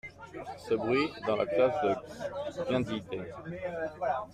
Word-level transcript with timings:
Ce 0.67 0.73
bruit… 0.73 1.11
dans 1.27 1.35
la 1.35 1.45
classe 1.45 1.75
de 1.83 1.95
Gindinet. 2.71 3.29